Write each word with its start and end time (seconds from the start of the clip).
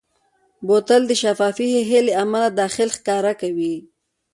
بوتل 0.65 1.01
د 1.07 1.11
شفافې 1.21 1.65
ښیښې 1.73 1.99
له 2.07 2.13
امله 2.23 2.47
داخل 2.61 2.89
ښکاره 2.97 3.33
کوي. 3.41 3.75